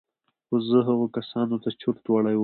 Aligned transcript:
خو 0.47 0.55
زه 0.69 0.77
هغو 0.87 1.05
کسانو 1.17 1.55
ته 1.63 1.69
چورت 1.81 2.03
وړى 2.09 2.35
وم. 2.35 2.39